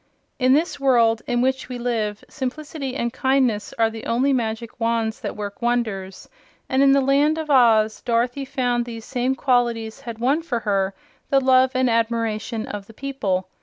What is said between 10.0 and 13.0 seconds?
won for her the love and admiration of the